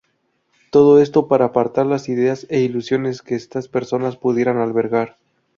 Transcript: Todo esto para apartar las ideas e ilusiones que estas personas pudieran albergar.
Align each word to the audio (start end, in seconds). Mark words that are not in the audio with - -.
Todo 0.71 0.99
esto 0.99 1.27
para 1.27 1.45
apartar 1.45 1.85
las 1.85 2.09
ideas 2.09 2.47
e 2.49 2.61
ilusiones 2.61 3.21
que 3.21 3.35
estas 3.35 3.67
personas 3.67 4.17
pudieran 4.17 4.57
albergar. 4.57 5.17